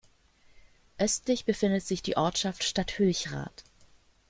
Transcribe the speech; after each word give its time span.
Östlich 0.97 1.45
befindet 1.45 1.83
sich 1.83 2.01
die 2.01 2.17
Ortschaft 2.17 2.63
Stadt 2.63 2.97
Hülchrath. 2.97 3.63